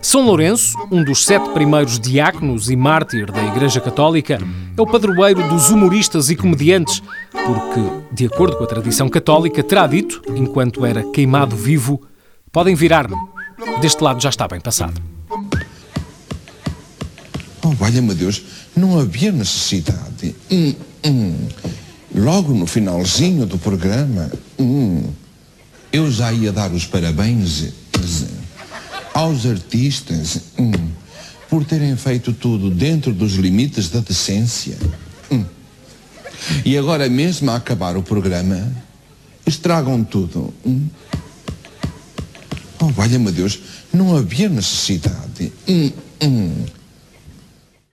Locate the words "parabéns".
26.84-27.72